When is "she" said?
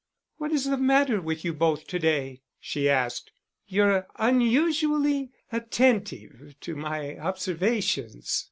2.59-2.89